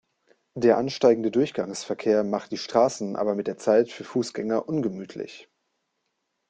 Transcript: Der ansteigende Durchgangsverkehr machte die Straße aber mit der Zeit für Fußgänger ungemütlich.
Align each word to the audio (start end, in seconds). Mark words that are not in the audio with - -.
Der 0.55 0.79
ansteigende 0.79 1.29
Durchgangsverkehr 1.29 2.23
machte 2.23 2.49
die 2.49 2.57
Straße 2.57 3.13
aber 3.13 3.35
mit 3.35 3.45
der 3.45 3.57
Zeit 3.59 3.91
für 3.91 4.03
Fußgänger 4.03 4.67
ungemütlich. 4.67 5.47